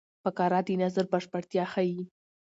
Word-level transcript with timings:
فقره 0.23 0.59
د 0.67 0.69
نظر 0.81 1.05
بشپړتیا 1.13 1.63
ښيي. 1.71 2.03